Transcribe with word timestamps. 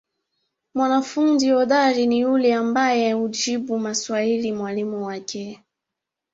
Mwanafundi 0.73 1.49
hodari 1.49 2.07
ni 2.07 2.25
ule 2.25 2.53
ambae 2.53 3.13
hujibu 3.13 3.79
maswali 3.79 4.49
a 4.49 4.55
mwalimu 4.55 5.05
wake. 5.05 5.63